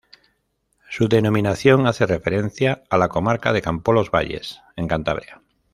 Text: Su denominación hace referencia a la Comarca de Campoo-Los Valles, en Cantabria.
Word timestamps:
Su 0.89 1.07
denominación 1.09 1.85
hace 1.85 2.07
referencia 2.07 2.81
a 2.89 2.97
la 2.97 3.07
Comarca 3.07 3.53
de 3.53 3.61
Campoo-Los 3.61 4.09
Valles, 4.09 4.59
en 4.75 4.87
Cantabria. 4.87 5.43